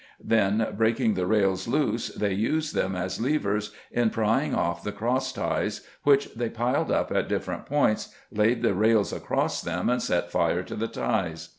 [0.19, 5.31] Then, breaking the rails loose, they used them as levers in prying off the cross
[5.31, 10.31] ties, which they piled up at different points, laid the rails across them, and set
[10.31, 11.49] fire to the ties.